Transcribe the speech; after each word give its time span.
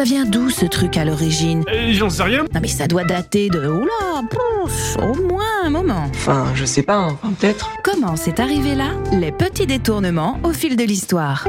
Ça 0.00 0.04
vient 0.04 0.24
d'où 0.24 0.48
ce 0.48 0.64
truc 0.64 0.96
à 0.96 1.04
l'origine 1.04 1.62
Euh, 1.70 1.92
J'en 1.92 2.08
sais 2.08 2.22
rien. 2.22 2.44
Non 2.54 2.60
mais 2.62 2.68
ça 2.68 2.86
doit 2.86 3.04
dater 3.04 3.50
de... 3.50 3.68
Oula, 3.68 4.22
pouf, 4.30 4.96
au 4.96 5.14
moins 5.28 5.44
un 5.62 5.68
moment. 5.68 6.06
Enfin, 6.14 6.46
je 6.54 6.64
sais 6.64 6.82
pas, 6.82 6.96
hein. 6.96 7.18
Enfin, 7.22 7.34
peut-être. 7.38 7.68
Comment 7.84 8.16
c'est 8.16 8.40
arrivé 8.40 8.74
là? 8.74 8.92
Les 9.12 9.30
petits 9.30 9.66
détournements 9.66 10.40
au 10.42 10.54
fil 10.54 10.76
de 10.76 10.84
l'histoire. 10.84 11.46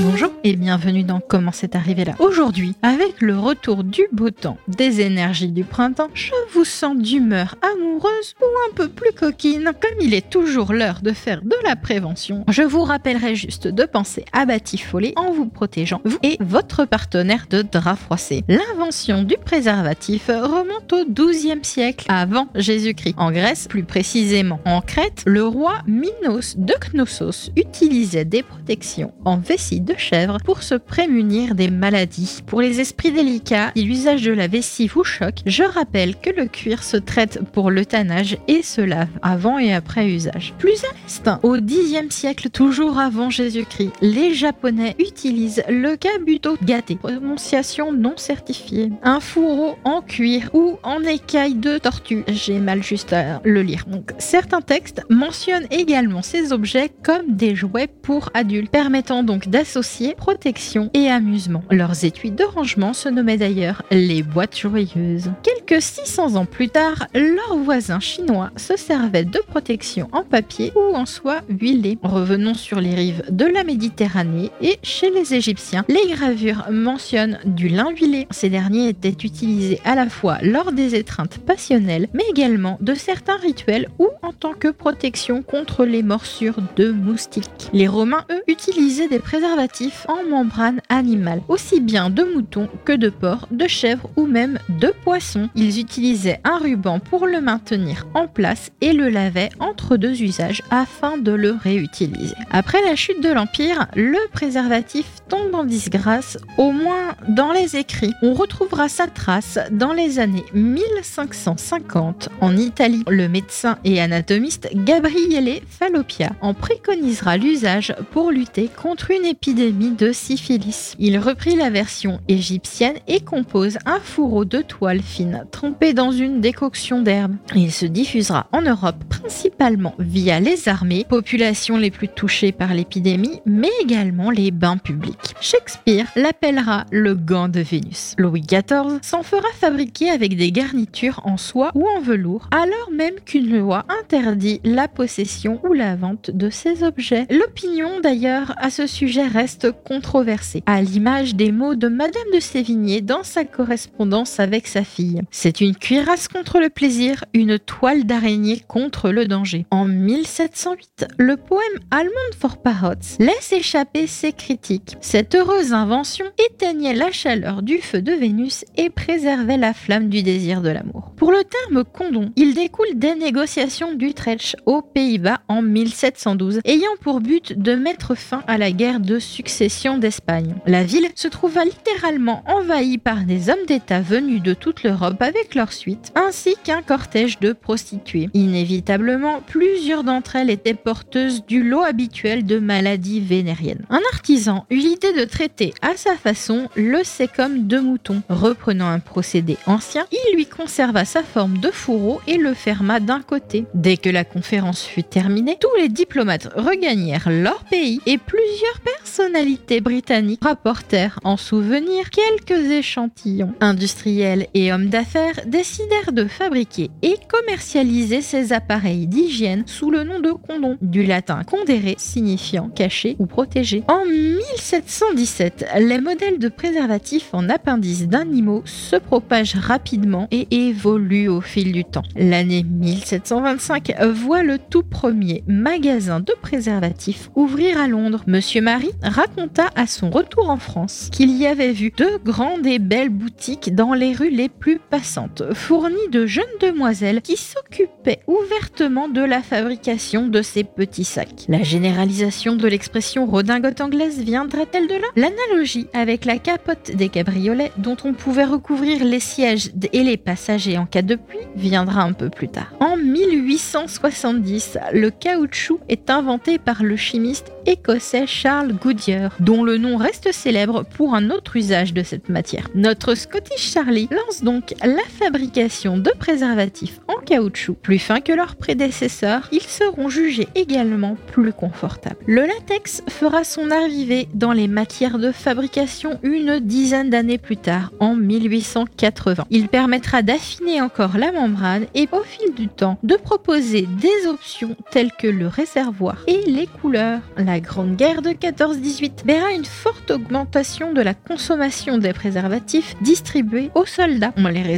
Bonjour 0.00 0.30
et 0.46 0.56
bienvenue 0.56 1.04
dans 1.04 1.20
Comment 1.20 1.52
c'est 1.52 1.74
arrivé 1.74 2.04
là. 2.04 2.12
Aujourd'hui, 2.18 2.76
avec 2.82 3.22
le 3.22 3.38
retour 3.38 3.82
du 3.82 4.02
beau 4.12 4.28
temps, 4.28 4.58
des 4.68 5.00
énergies 5.00 5.48
du 5.48 5.64
printemps, 5.64 6.10
je 6.12 6.32
vous 6.52 6.66
sens 6.66 6.98
d'humeur 6.98 7.56
amoureuse 7.62 8.34
ou 8.42 8.44
un 8.70 8.74
peu 8.74 8.88
plus 8.88 9.12
coquine. 9.12 9.72
Comme 9.80 10.00
il 10.00 10.12
est 10.12 10.28
toujours 10.28 10.74
l'heure 10.74 11.00
de 11.02 11.12
faire 11.12 11.40
de 11.40 11.56
la 11.64 11.76
prévention, 11.76 12.44
je 12.48 12.60
vous 12.60 12.82
rappellerai 12.82 13.34
juste 13.34 13.68
de 13.68 13.84
penser 13.84 14.26
à 14.32 14.44
batifoler 14.44 15.14
en 15.16 15.32
vous 15.32 15.46
protégeant, 15.46 16.02
vous 16.04 16.18
et 16.22 16.36
votre 16.40 16.84
partenaire 16.84 17.46
de 17.48 17.62
drap 17.62 17.96
froissé. 17.96 18.44
L'invention 18.46 19.22
du 19.22 19.36
préservatif 19.38 20.26
remonte 20.26 20.92
au 20.92 21.06
XIIe 21.08 21.64
siècle 21.64 22.04
avant 22.10 22.48
Jésus-Christ. 22.54 23.14
En 23.16 23.32
Grèce, 23.32 23.66
plus 23.66 23.84
précisément 23.84 24.60
en 24.66 24.82
Crète, 24.82 25.22
le 25.24 25.46
roi 25.46 25.78
Minos 25.86 26.56
de 26.58 26.74
Knossos 26.92 27.50
utilisait 27.56 28.26
des 28.26 28.42
protections 28.42 29.14
en 29.24 29.38
vessie 29.38 29.80
de 29.80 29.94
chèvre 29.96 30.33
pour 30.44 30.62
se 30.62 30.74
prémunir 30.74 31.54
des 31.54 31.70
maladies. 31.70 32.40
Pour 32.46 32.60
les 32.60 32.80
esprits 32.80 33.12
délicats, 33.12 33.72
si 33.76 33.82
l'usage 33.82 34.22
de 34.22 34.32
la 34.32 34.48
vessie 34.48 34.88
vous 34.88 35.04
choque, 35.04 35.40
je 35.46 35.62
rappelle 35.62 36.16
que 36.16 36.30
le 36.30 36.46
cuir 36.46 36.82
se 36.82 36.96
traite 36.96 37.40
pour 37.52 37.70
le 37.70 37.84
tannage 37.84 38.38
et 38.48 38.62
se 38.62 38.80
lave 38.80 39.08
avant 39.22 39.58
et 39.58 39.72
après 39.72 40.08
usage. 40.08 40.54
Plus 40.58 40.82
à 40.84 40.88
l'est, 40.94 41.30
au 41.42 41.56
Xe 41.56 42.14
siècle, 42.14 42.50
toujours 42.50 42.98
avant 42.98 43.30
Jésus-Christ, 43.30 43.92
les 44.00 44.34
Japonais 44.34 44.96
utilisent 44.98 45.62
le 45.68 45.96
kabuto 45.96 46.56
gâté, 46.62 46.96
prononciation 46.96 47.92
non 47.92 48.14
certifiée, 48.16 48.90
un 49.02 49.20
fourreau 49.20 49.76
en 49.84 50.00
cuir 50.00 50.50
ou 50.52 50.78
en 50.82 51.02
écaille 51.02 51.54
de 51.54 51.78
tortue. 51.78 52.24
J'ai 52.28 52.58
mal 52.58 52.82
juste 52.82 53.12
à 53.12 53.40
le 53.44 53.62
lire. 53.62 53.84
Donc, 53.86 54.12
certains 54.18 54.60
textes 54.60 55.02
mentionnent 55.10 55.66
également 55.70 56.22
ces 56.22 56.52
objets 56.52 56.90
comme 57.02 57.34
des 57.34 57.54
jouets 57.54 57.88
pour 57.88 58.30
adultes, 58.34 58.70
permettant 58.70 59.22
donc 59.22 59.48
d'associer 59.48 60.14
protection 60.24 60.88
et 60.94 61.10
amusement. 61.10 61.62
Leurs 61.70 62.06
étuis 62.06 62.30
de 62.30 62.44
rangement 62.44 62.94
se 62.94 63.10
nommaient 63.10 63.36
d'ailleurs 63.36 63.82
les 63.90 64.22
boîtes 64.22 64.56
joyeuses. 64.56 65.30
600 65.70 66.36
ans 66.36 66.44
plus 66.44 66.68
tard, 66.68 67.06
leurs 67.14 67.56
voisins 67.56 68.00
chinois 68.00 68.50
se 68.56 68.76
servaient 68.76 69.24
de 69.24 69.38
protection 69.38 70.08
en 70.12 70.22
papier 70.22 70.72
ou 70.76 70.94
en 70.94 71.06
soie 71.06 71.40
huilée. 71.48 71.98
Revenons 72.02 72.54
sur 72.54 72.80
les 72.80 72.94
rives 72.94 73.24
de 73.30 73.46
la 73.46 73.64
Méditerranée 73.64 74.50
et 74.60 74.78
chez 74.82 75.10
les 75.10 75.34
Égyptiens, 75.34 75.84
les 75.88 76.14
gravures 76.14 76.66
mentionnent 76.70 77.38
du 77.44 77.68
lin 77.68 77.90
huilé. 77.90 78.26
Ces 78.30 78.50
derniers 78.50 78.88
étaient 78.88 79.08
utilisés 79.08 79.80
à 79.84 79.94
la 79.94 80.08
fois 80.08 80.38
lors 80.42 80.72
des 80.72 80.94
étreintes 80.94 81.38
passionnelles, 81.38 82.08
mais 82.12 82.24
également 82.30 82.78
de 82.80 82.94
certains 82.94 83.36
rituels 83.36 83.88
ou 83.98 84.08
en 84.22 84.32
tant 84.32 84.52
que 84.52 84.68
protection 84.68 85.42
contre 85.42 85.84
les 85.84 86.02
morsures 86.02 86.58
de 86.76 86.90
moustiques. 86.90 87.70
Les 87.72 87.88
Romains, 87.88 88.24
eux, 88.30 88.42
utilisaient 88.48 89.08
des 89.08 89.18
préservatifs 89.18 90.06
en 90.08 90.28
membrane 90.28 90.80
animale, 90.88 91.42
aussi 91.48 91.80
bien 91.80 92.10
de 92.10 92.24
moutons 92.24 92.68
que 92.84 92.92
de 92.92 93.08
porcs, 93.08 93.48
de 93.50 93.66
chèvres 93.66 94.10
ou 94.16 94.26
même 94.26 94.58
de 94.68 94.92
poissons. 95.04 95.48
Ils 95.56 95.78
utilisaient 95.78 96.40
un 96.42 96.58
ruban 96.58 96.98
pour 96.98 97.26
le 97.26 97.40
maintenir 97.40 98.06
en 98.14 98.26
place 98.26 98.72
et 98.80 98.92
le 98.92 99.08
lavaient 99.08 99.50
entre 99.60 99.96
deux 99.96 100.22
usages 100.22 100.62
afin 100.70 101.16
de 101.16 101.30
le 101.30 101.52
réutiliser. 101.52 102.34
Après 102.50 102.82
la 102.82 102.96
chute 102.96 103.22
de 103.22 103.32
l'Empire, 103.32 103.86
le 103.94 104.18
préservatif 104.32 105.06
tombe 105.28 105.54
en 105.54 105.64
disgrâce, 105.64 106.38
au 106.58 106.72
moins 106.72 107.14
dans 107.28 107.52
les 107.52 107.76
écrits. 107.76 108.12
On 108.22 108.34
retrouvera 108.34 108.88
sa 108.88 109.06
trace 109.06 109.58
dans 109.70 109.92
les 109.92 110.18
années 110.18 110.44
1550 110.54 112.30
en 112.40 112.56
Italie. 112.56 113.04
Le 113.08 113.28
médecin 113.28 113.78
et 113.84 114.00
anatomiste 114.00 114.68
Gabriele 114.74 115.60
Fallopia 115.68 116.32
en 116.40 116.54
préconisera 116.54 117.36
l'usage 117.36 117.94
pour 118.10 118.32
lutter 118.32 118.68
contre 118.68 119.12
une 119.12 119.24
épidémie 119.24 119.92
de 119.92 120.12
syphilis. 120.12 120.94
Il 120.98 121.18
reprit 121.18 121.54
la 121.54 121.70
version 121.70 122.20
égyptienne 122.28 122.96
et 123.06 123.20
compose 123.20 123.78
un 123.86 124.00
fourreau 124.00 124.44
de 124.44 124.60
toile 124.60 125.02
fine 125.02 125.43
trempé 125.50 125.94
dans 125.94 126.10
une 126.10 126.40
décoction 126.40 127.02
d'herbe. 127.02 127.36
Il 127.54 127.72
se 127.72 127.86
diffusera 127.86 128.46
en 128.52 128.62
Europe 128.62 129.02
principalement 129.08 129.94
via 129.98 130.40
les 130.40 130.68
armées, 130.68 131.06
populations 131.08 131.76
les 131.76 131.90
plus 131.90 132.08
touchées 132.08 132.52
par 132.52 132.74
l'épidémie, 132.74 133.40
mais 133.46 133.70
également 133.80 134.30
les 134.30 134.50
bains 134.50 134.76
publics. 134.76 135.34
Shakespeare 135.40 136.06
l'appellera 136.16 136.84
le 136.90 137.14
gant 137.14 137.48
de 137.48 137.60
Vénus. 137.60 138.14
Louis 138.18 138.42
XIV 138.42 138.98
s'en 139.02 139.22
fera 139.22 139.48
fabriquer 139.58 140.10
avec 140.10 140.36
des 140.36 140.52
garnitures 140.52 141.20
en 141.24 141.36
soie 141.36 141.70
ou 141.74 141.86
en 141.88 142.00
velours, 142.00 142.48
alors 142.50 142.90
même 142.92 143.14
qu'une 143.24 143.58
loi 143.58 143.84
interdit 144.00 144.60
la 144.64 144.88
possession 144.88 145.60
ou 145.64 145.72
la 145.72 145.96
vente 145.96 146.30
de 146.30 146.50
ces 146.50 146.82
objets. 146.82 147.26
L'opinion 147.30 148.00
d'ailleurs 148.00 148.54
à 148.58 148.70
ce 148.70 148.86
sujet 148.86 149.26
reste 149.26 149.70
controversée, 149.84 150.62
à 150.66 150.82
l'image 150.82 151.34
des 151.34 151.52
mots 151.52 151.74
de 151.74 151.88
Madame 151.88 152.30
de 152.32 152.40
Sévigné 152.40 153.00
dans 153.00 153.22
sa 153.22 153.44
correspondance 153.44 154.40
avec 154.40 154.66
sa 154.66 154.84
fille. 154.84 155.20
C'est 155.36 155.60
une 155.60 155.74
cuirasse 155.74 156.28
contre 156.28 156.60
le 156.60 156.70
plaisir, 156.70 157.24
une 157.34 157.58
toile 157.58 158.04
d'araignée 158.04 158.62
contre 158.68 159.10
le 159.10 159.26
danger. 159.26 159.66
En 159.72 159.84
1708, 159.84 161.06
le 161.18 161.36
poème 161.36 161.60
Almond 161.90 162.12
for 162.38 162.62
Parrots 162.62 163.18
laisse 163.18 163.52
échapper 163.52 164.06
ses 164.06 164.32
critiques. 164.32 164.96
Cette 165.00 165.34
heureuse 165.34 165.72
invention 165.72 166.24
éteignait 166.38 166.94
la 166.94 167.10
chaleur 167.10 167.62
du 167.62 167.78
feu 167.78 168.00
de 168.00 168.12
Vénus 168.12 168.64
et 168.76 168.90
préservait 168.90 169.56
la 169.56 169.74
flamme 169.74 170.08
du 170.08 170.22
désir 170.22 170.62
de 170.62 170.68
l'amour. 170.68 171.10
Pour 171.16 171.32
le 171.32 171.42
terme 171.42 171.82
condom, 171.82 172.30
il 172.36 172.54
découle 172.54 172.94
des 172.94 173.16
négociations 173.16 173.92
d'Utrecht 173.92 174.54
aux 174.66 174.82
Pays-Bas 174.82 175.40
en 175.48 175.62
1712, 175.62 176.60
ayant 176.64 176.96
pour 177.00 177.20
but 177.20 177.60
de 177.60 177.74
mettre 177.74 178.14
fin 178.14 178.44
à 178.46 178.56
la 178.56 178.70
guerre 178.70 179.00
de 179.00 179.18
succession 179.18 179.98
d'Espagne. 179.98 180.54
La 180.66 180.84
ville 180.84 181.08
se 181.16 181.26
trouva 181.26 181.64
littéralement 181.64 182.44
envahie 182.46 182.98
par 182.98 183.24
des 183.24 183.50
hommes 183.50 183.66
d'État 183.66 184.00
venus 184.00 184.40
de 184.40 184.54
toute 184.54 184.84
l'Europe 184.84 185.23
avec 185.24 185.54
leur 185.54 185.72
suite, 185.72 186.12
ainsi 186.14 186.54
qu'un 186.62 186.82
cortège 186.82 187.38
de 187.40 187.52
prostituées. 187.52 188.28
Inévitablement, 188.34 189.40
plusieurs 189.46 190.04
d'entre 190.04 190.36
elles 190.36 190.50
étaient 190.50 190.74
porteuses 190.74 191.44
du 191.46 191.62
lot 191.62 191.82
habituel 191.82 192.44
de 192.44 192.58
maladies 192.58 193.20
vénériennes. 193.20 193.86
Un 193.88 194.00
artisan 194.12 194.66
eut 194.70 194.76
l'idée 194.76 195.14
de 195.14 195.24
traiter 195.24 195.72
à 195.80 195.96
sa 195.96 196.16
façon 196.16 196.68
le 196.76 197.02
sécum 197.04 197.66
de 197.66 197.78
mouton. 197.78 198.22
Reprenant 198.28 198.88
un 198.88 198.98
procédé 198.98 199.56
ancien, 199.66 200.04
il 200.12 200.36
lui 200.36 200.46
conserva 200.46 201.04
sa 201.04 201.22
forme 201.22 201.58
de 201.58 201.70
fourreau 201.70 202.20
et 202.26 202.36
le 202.36 202.52
ferma 202.52 203.00
d'un 203.00 203.22
côté. 203.22 203.64
Dès 203.74 203.96
que 203.96 204.10
la 204.10 204.24
conférence 204.24 204.84
fut 204.84 205.04
terminée, 205.04 205.56
tous 205.58 205.74
les 205.80 205.88
diplomates 205.88 206.48
regagnèrent 206.54 207.30
leur 207.30 207.64
pays 207.64 208.00
et 208.04 208.18
plusieurs 208.18 208.80
personnalités 208.84 209.80
britanniques 209.80 210.44
rapportèrent 210.44 211.18
en 211.24 211.38
souvenir 211.38 212.10
quelques 212.10 212.70
échantillons. 212.70 213.54
Industriels 213.60 214.48
et 214.52 214.72
hommes 214.72 214.88
d'affaires 214.88 215.13
décidèrent 215.46 216.12
de 216.12 216.26
fabriquer 216.26 216.90
et 217.02 217.16
commercialiser 217.28 218.22
ces 218.22 218.52
appareils 218.52 219.06
d'hygiène 219.06 219.64
sous 219.66 219.90
le 219.90 220.04
nom 220.04 220.20
de 220.20 220.32
condom, 220.32 220.76
du 220.80 221.04
latin 221.04 221.42
condere 221.44 221.94
signifiant 221.98 222.68
caché 222.68 223.16
ou 223.18 223.26
protégé. 223.26 223.84
En 223.88 224.04
1717, 224.04 225.66
les 225.78 226.00
modèles 226.00 226.38
de 226.38 226.48
préservatifs 226.48 227.30
en 227.32 227.48
appendices 227.48 228.08
d'animaux 228.08 228.62
se 228.64 228.96
propagent 228.96 229.56
rapidement 229.56 230.28
et 230.30 230.46
évoluent 230.50 231.28
au 231.28 231.40
fil 231.40 231.72
du 231.72 231.84
temps. 231.84 232.02
L'année 232.16 232.62
1725 232.62 233.94
voit 234.12 234.42
le 234.42 234.58
tout 234.58 234.82
premier 234.82 235.44
magasin 235.46 236.20
de 236.20 236.32
préservatifs 236.40 237.30
ouvrir 237.34 237.78
à 237.78 237.88
Londres. 237.88 238.24
Monsieur 238.26 238.60
Marie 238.60 238.92
raconta 239.02 239.70
à 239.74 239.86
son 239.86 240.10
retour 240.10 240.50
en 240.50 240.56
France 240.56 241.08
qu'il 241.12 241.36
y 241.36 241.46
avait 241.46 241.72
vu 241.72 241.92
de 241.96 242.18
grandes 242.24 242.66
et 242.66 242.78
belles 242.78 243.10
boutiques 243.10 243.74
dans 243.74 243.94
les 243.94 244.12
rues 244.12 244.30
les 244.30 244.48
plus 244.48 244.78
passantes, 245.04 245.42
fournies 245.52 246.08
de 246.10 246.24
jeunes 246.24 246.44
demoiselles 246.62 247.20
qui 247.20 247.36
s'occupaient 247.36 248.20
ouvertement 248.26 249.06
de 249.06 249.20
la 249.20 249.42
fabrication 249.42 250.28
de 250.28 250.40
ces 250.40 250.64
petits 250.64 251.04
sacs. 251.04 251.44
La 251.46 251.62
généralisation 251.62 252.56
de 252.56 252.66
l'expression 252.66 253.26
redingote 253.26 253.82
anglaise 253.82 254.18
viendrait 254.20 254.64
vient-elle 254.64 254.88
de 254.88 254.94
là? 254.94 255.08
L'analogie 255.14 255.88
avec 255.92 256.24
la 256.24 256.38
capote 256.38 256.92
des 256.94 257.10
cabriolets 257.10 257.70
dont 257.76 257.98
on 258.04 258.14
pouvait 258.14 258.46
recouvrir 258.46 259.04
les 259.04 259.20
sièges 259.20 259.70
et 259.92 260.04
les 260.04 260.16
passagers 260.16 260.78
en 260.78 260.86
cas 260.86 261.02
de 261.02 261.16
pluie 261.16 261.38
viendra 261.54 262.00
un 262.00 262.14
peu 262.14 262.30
plus 262.30 262.48
tard. 262.48 262.72
En 262.80 262.96
1870, 262.96 264.78
le 264.94 265.10
caoutchouc 265.10 265.80
est 265.90 266.08
inventé 266.08 266.58
par 266.58 266.82
le 266.82 266.96
chimiste 266.96 267.52
écossais 267.66 268.26
Charles 268.26 268.72
Goodyear, 268.72 269.36
dont 269.40 269.64
le 269.64 269.78
nom 269.78 269.96
reste 269.96 270.32
célèbre 270.32 270.84
pour 270.84 271.14
un 271.14 271.30
autre 271.30 271.56
usage 271.56 271.94
de 271.94 272.02
cette 272.02 272.28
matière. 272.28 272.68
Notre 272.74 273.14
Scottish 273.14 273.72
Charlie 273.72 274.08
lance 274.10 274.42
donc 274.42 274.74
la 274.94 275.02
fabrication 275.02 275.98
de 275.98 276.10
préservatifs 276.18 277.00
en 277.08 277.20
caoutchouc. 277.20 277.74
Plus 277.74 277.98
fins 277.98 278.20
que 278.20 278.32
leurs 278.32 278.56
prédécesseurs, 278.56 279.48
ils 279.52 279.62
seront 279.62 280.08
jugés 280.08 280.48
également 280.54 281.16
plus 281.26 281.52
confortables. 281.52 282.16
Le 282.26 282.42
latex 282.42 283.02
fera 283.08 283.44
son 283.44 283.70
arrivée 283.70 284.28
dans 284.34 284.52
les 284.52 284.68
matières 284.68 285.18
de 285.18 285.32
fabrication 285.32 286.18
une 286.22 286.60
dizaine 286.60 287.10
d'années 287.10 287.38
plus 287.38 287.56
tard, 287.56 287.92
en 287.98 288.14
1880. 288.14 289.46
Il 289.50 289.68
permettra 289.68 290.22
d'affiner 290.22 290.80
encore 290.80 291.18
la 291.18 291.32
membrane 291.32 291.86
et 291.94 292.08
au 292.12 292.22
fil 292.22 292.54
du 292.54 292.68
temps 292.68 292.98
de 293.02 293.16
proposer 293.16 293.88
des 294.00 294.28
options 294.28 294.76
telles 294.90 295.12
que 295.12 295.26
le 295.26 295.48
réservoir 295.48 296.18
et 296.26 296.42
les 296.46 296.66
couleurs. 296.66 297.20
La 297.36 297.60
Grande 297.60 297.96
Guerre 297.96 298.22
de 298.22 298.30
14-18 298.30 299.24
verra 299.26 299.50
une 299.52 299.64
forte 299.64 300.10
augmentation 300.10 300.92
de 300.92 301.00
la 301.00 301.14
consommation 301.14 301.98
des 301.98 302.12
préservatifs 302.12 302.94
distribués 303.00 303.70
aux 303.74 303.86
soldats. 303.86 304.32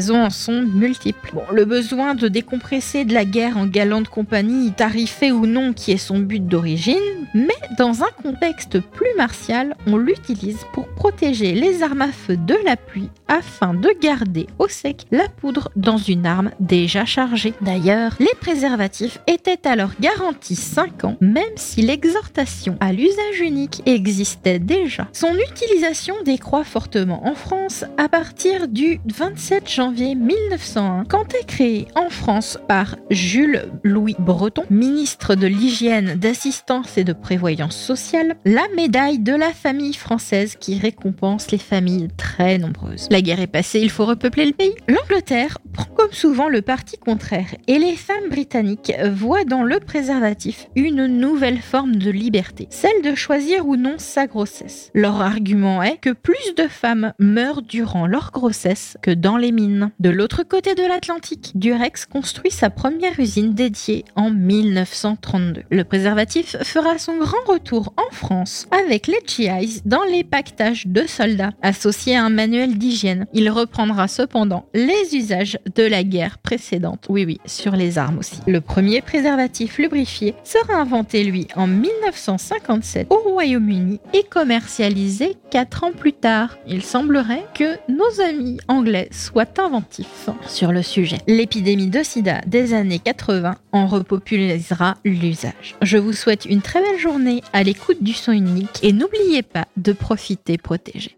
Raisons 0.07 0.23
en 0.23 0.31
sont 0.31 0.63
multiples. 0.63 1.35
Le 1.53 1.65
besoin 1.65 2.15
de 2.15 2.29
décompresser 2.29 3.05
de 3.05 3.13
la 3.13 3.25
guerre 3.25 3.57
en 3.57 3.67
galante 3.67 4.09
compagnie, 4.09 4.71
tarifée 4.71 5.33
ou 5.33 5.47
non, 5.47 5.73
qui 5.73 5.91
est 5.91 5.97
son 5.97 6.21
but 6.21 6.47
d'origine, 6.47 6.95
mais 7.35 7.49
dans 7.77 8.05
un 8.05 8.23
contexte 8.23 8.79
plus 8.79 9.13
martial, 9.17 9.75
on 9.89 9.97
l'utilise 9.97 10.61
pour 10.73 10.87
protéger 10.87 11.55
les 11.55 11.83
armes 11.83 12.03
à 12.03 12.13
feu 12.13 12.37
de 12.37 12.55
la 12.65 12.77
pluie 12.77 13.11
afin 13.29 13.75
de 13.75 13.91
garder 14.01 14.47
au 14.59 14.69
sec 14.69 15.05
la 15.11 15.29
poudre 15.29 15.71
dans 15.77 15.97
une 15.97 16.27
arme 16.27 16.51
déjà 16.61 17.05
chargée. 17.05 17.55
D'ailleurs, 17.61 18.13
les 18.21 18.35
préservatifs 18.41 19.19
étaient 19.27 19.67
alors 19.67 19.91
garantis 20.01 20.57
5 20.57 21.05
ans, 21.05 21.17
même 21.21 21.45
si 21.57 21.83
l'exhortation 21.83 22.77
à 22.81 22.93
l'usage 22.93 23.41
unique 23.41 23.83
existait 23.87 24.59
déjà. 24.59 25.09
Son 25.13 25.35
utilisation 25.35 26.15
décroît 26.25 26.65
fortement 26.65 27.27
en 27.27 27.35
France 27.35 27.85
à 27.99 28.09
partir 28.09 28.69
du 28.69 29.01
27 29.07 29.71
janvier 29.71 30.15
1901, 30.15 31.05
quand 31.05 31.35
est 31.35 31.47
créé 31.47 31.89
en 31.95 32.11
France 32.11 32.59
par 32.69 32.97
Jules 33.11 33.65
Louis 33.83 34.17
Breton, 34.19 34.65
ministre 34.71 35.35
de 35.35 35.47
l'Hygiène, 35.47 36.15
d'Assistance 36.15 36.99
et 36.99 37.05
de 37.05 37.13
Prévoyance 37.13 37.77
sociale, 37.77 38.37
la 38.45 38.67
médaille 38.75 39.19
de 39.19 39.35
la 39.35 39.53
famille 39.53 39.95
française 39.95 40.57
qui 40.59 40.79
récompense 40.79 41.51
les 41.51 41.59
familles 41.59 42.09
très 42.17 42.59
nombreuses. 42.59 43.09
La 43.17 43.23
guerre 43.23 43.41
est 43.41 43.47
passée, 43.47 43.81
il 43.81 43.89
faut 43.89 44.05
repeupler 44.05 44.45
le 44.45 44.53
pays. 44.53 44.75
L'Angleterre 44.89 45.57
prend 45.73 45.87
comme 45.97 46.13
souvent 46.13 46.51
le 46.51 46.61
parti 46.61 46.99
contraire 46.99 47.55
et 47.67 47.79
les 47.79 47.97
femmes 47.97 48.29
britanniques 48.29 48.93
voient 49.11 49.45
dans 49.45 49.63
le 49.63 49.81
préservatif 49.81 50.67
une 50.77 51.07
nouvelle 51.07 51.63
forme 51.63 51.97
de 51.97 52.11
liberté, 52.11 52.67
celle 52.69 53.01
de 53.03 53.15
choisir 53.15 53.67
ou 53.67 53.77
non 53.77 53.95
sa 53.97 54.27
grossesse. 54.27 54.91
Leur 54.93 55.23
argument 55.23 55.83
est 55.83 55.97
que 55.97 56.13
plus 56.13 56.55
de 56.59 56.69
femmes 56.69 57.15
meurent 57.19 57.63
durant 57.63 58.07
leur 58.07 58.33
grossesse 58.33 58.99
que 59.01 59.11
dans 59.11 59.39
les 59.39 59.51
mines. 59.51 59.93
De 59.99 60.11
l'autre 60.11 60.43
côté 60.43 60.75
de 60.75 60.87
l'Atlantique, 60.87 61.53
Durex 61.55 62.05
construit 62.05 62.51
sa 62.51 62.69
première 62.69 63.19
usine 63.19 63.55
dédiée 63.55 64.05
en 64.15 64.29
1932. 64.29 65.63
Le 65.71 65.85
préservatif 65.85 66.59
fera 66.63 66.99
son 66.99 67.17
grand 67.17 67.45
retour 67.47 67.95
en 67.97 68.15
France 68.15 68.69
avec 68.71 69.07
les 69.07 69.21
GIs 69.27 69.81
dans 69.87 70.05
les 70.05 70.23
pactages 70.23 70.87
de 70.87 71.07
soldats 71.07 71.53
associés 71.63 72.15
à 72.15 72.23
un 72.23 72.29
manuel 72.29 72.77
d'hygiène. 72.77 73.06
Il 73.33 73.51
reprendra 73.51 74.09
cependant 74.09 74.67
les 74.75 75.15
usages 75.15 75.59
de 75.75 75.83
la 75.83 76.03
guerre 76.03 76.39
précédente. 76.39 77.07
Oui, 77.09 77.25
oui, 77.25 77.39
sur 77.47 77.73
les 77.73 77.99
armes 77.99 78.19
aussi. 78.19 78.39
Le 78.47 78.61
premier 78.61 79.01
préservatif 79.01 79.79
lubrifié 79.79 80.35
sera 80.45 80.75
inventé, 80.75 81.25
lui, 81.25 81.47
en 81.57 81.67
1957 81.67 83.09
au 83.11 83.17
Royaume-Uni 83.17 84.01
et 84.13 84.25
commercialisé 84.25 85.37
4 85.51 85.85
ans 85.85 85.93
plus 85.93 86.13
tard. 86.13 86.59
Il 86.67 86.83
semblerait 86.83 87.47
que 87.55 87.77
nos 87.89 88.21
amis 88.23 88.59
anglais 88.69 89.09
soient 89.13 89.59
inventifs 89.59 90.29
sur 90.47 90.73
le 90.73 90.83
sujet. 90.83 91.19
L'épidémie 91.27 91.89
de 91.89 92.03
sida 92.03 92.41
des 92.47 92.75
années 92.75 92.99
80 92.99 93.57
en 93.73 93.87
repopularisera 93.87 94.97
l'usage. 95.05 95.77
Je 95.83 95.99
vous 95.99 96.13
souhaite 96.13 96.45
une 96.45 96.63
très 96.63 96.81
belle 96.81 96.99
journée 96.99 97.43
à 97.53 97.63
l'écoute 97.63 98.03
du 98.03 98.13
son 98.13 98.33
unique 98.33 98.79
et 98.83 98.93
n'oubliez 98.93 99.43
pas 99.43 99.67
de 99.77 99.93
profiter 99.93 100.59
protégé. 100.59 101.17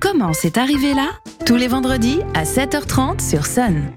Comment 0.00 0.32
c'est 0.32 0.58
arrivé 0.58 0.94
là 0.94 1.10
tous 1.46 1.54
les 1.54 1.68
vendredis 1.68 2.18
à 2.34 2.42
7h30 2.42 3.20
sur 3.20 3.46
Sun. 3.46 3.92